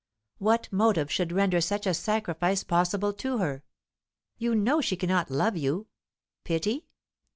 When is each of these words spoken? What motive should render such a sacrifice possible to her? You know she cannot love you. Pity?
What 0.39 0.67
motive 0.73 1.11
should 1.11 1.31
render 1.31 1.61
such 1.61 1.85
a 1.85 1.93
sacrifice 1.93 2.63
possible 2.63 3.13
to 3.13 3.37
her? 3.37 3.63
You 4.39 4.55
know 4.55 4.81
she 4.81 4.95
cannot 4.97 5.29
love 5.29 5.55
you. 5.55 5.89
Pity? 6.43 6.87